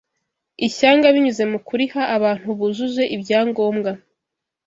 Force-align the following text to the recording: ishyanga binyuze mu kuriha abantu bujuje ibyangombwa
ishyanga 0.67 1.05
binyuze 1.13 1.43
mu 1.51 1.59
kuriha 1.67 2.01
abantu 2.15 2.47
bujuje 2.59 3.03
ibyangombwa 3.15 3.91